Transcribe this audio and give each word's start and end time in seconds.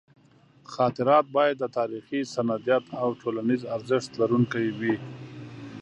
خاطرات 0.73 1.25
باید 1.35 1.55
د 1.59 1.65
تاریخي 1.77 2.21
سندیت 2.35 2.85
او 3.01 3.09
ټولنیز 3.21 3.61
ارزښت 3.75 4.11
لرونکي 4.21 4.65
وي. 4.79 4.95